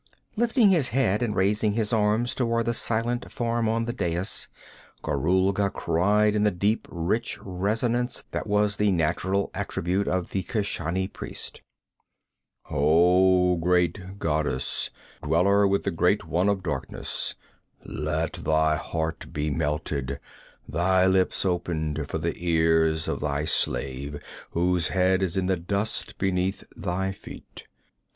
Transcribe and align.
Lifting 0.35 0.71
his 0.71 0.87
head 0.87 1.21
and 1.21 1.35
raising 1.35 1.73
his 1.73 1.93
arms 1.93 2.33
toward 2.33 2.65
the 2.65 2.73
silent 2.73 3.31
form 3.31 3.69
on 3.69 3.85
the 3.85 3.93
dais, 3.93 4.47
Gorulga 5.03 5.69
cried 5.71 6.33
in 6.33 6.43
the 6.43 6.49
deep, 6.49 6.87
rich 6.89 7.37
resonance 7.43 8.23
that 8.31 8.47
was 8.47 8.77
the 8.77 8.91
natural 8.91 9.51
attribute 9.53 10.07
of 10.07 10.31
the 10.31 10.41
Keshani 10.41 11.07
priest: 11.07 11.61
'Oh, 12.71 13.57
great 13.57 14.17
goddess, 14.17 14.89
dweller 15.21 15.67
with 15.67 15.83
the 15.83 15.91
great 15.91 16.25
one 16.25 16.49
of 16.49 16.63
darkness, 16.63 17.35
let 17.85 18.33
thy 18.33 18.77
heart 18.77 19.31
be 19.31 19.51
melted, 19.51 20.19
thy 20.67 21.05
lips 21.05 21.45
opened 21.45 22.09
for 22.09 22.17
the 22.17 22.33
ears 22.43 23.07
of 23.07 23.19
thy 23.19 23.45
slave 23.45 24.19
whose 24.49 24.87
head 24.87 25.21
is 25.21 25.37
in 25.37 25.45
the 25.45 25.57
dust 25.57 26.17
beneath 26.17 26.63
thy 26.75 27.11
feet! 27.11 27.67